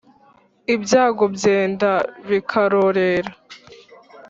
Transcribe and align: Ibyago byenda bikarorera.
Ibyago 0.73 1.23
byenda 1.35 1.89
bikarorera. 2.29 3.31